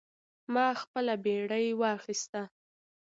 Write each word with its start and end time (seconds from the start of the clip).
ما 0.53 0.67
خپله 0.81 1.13
بیړۍ 1.23 1.67
واخیسته. 1.81 2.41